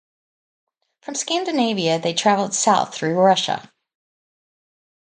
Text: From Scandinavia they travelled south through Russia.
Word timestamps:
From 1.03 1.13
Scandinavia 1.13 1.99
they 1.99 2.15
travelled 2.15 2.55
south 2.55 2.95
through 2.95 3.19
Russia. 3.19 3.71